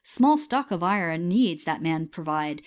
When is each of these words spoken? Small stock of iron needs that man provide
Small 0.03 0.35
stock 0.35 0.71
of 0.71 0.81
iron 0.81 1.27
needs 1.29 1.63
that 1.65 1.79
man 1.83 2.07
provide 2.07 2.59